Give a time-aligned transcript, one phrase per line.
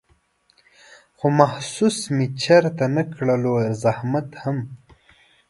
[1.17, 4.57] خو محسوس مې چېرته نه کړلو زحمت هم